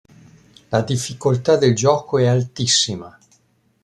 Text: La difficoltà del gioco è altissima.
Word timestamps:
La 0.71 0.81
difficoltà 0.81 1.57
del 1.57 1.75
gioco 1.75 2.17
è 2.17 2.25
altissima. 2.25 3.15